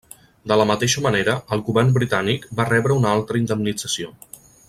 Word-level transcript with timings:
De 0.51 0.55
la 0.59 0.63
mateixa 0.69 1.03
manera, 1.05 1.35
el 1.57 1.61
govern 1.67 1.93
britànic 1.99 2.49
va 2.61 2.67
rebre 2.71 2.99
una 3.03 3.13
altra 3.19 3.43
indemnització. 3.43 4.13